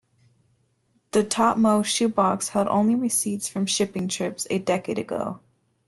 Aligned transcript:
The 1.11 1.23
topmost 1.23 1.93
shoe 1.93 2.09
box 2.09 2.49
held 2.49 2.67
only 2.69 2.95
receipts 2.95 3.47
from 3.47 3.67
shopping 3.67 4.07
trips 4.07 4.47
a 4.49 4.57
decade 4.57 4.97
ago. 4.97 5.41